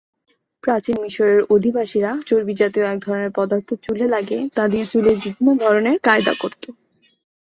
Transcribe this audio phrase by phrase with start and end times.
[0.63, 6.63] প্রাচীন মিসরের অধিবাসীরা চর্বিজাতীয় একধরনের পদার্থ চুলে লাগিয়ে তা দিয়ে চুলের বিভিন্ন ধরনের কায়দা করত।